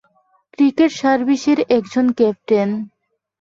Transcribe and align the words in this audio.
Secret 0.57 0.91
সার্ভিসের 1.01 1.59
একজন 1.77 2.05
captain. 2.17 2.69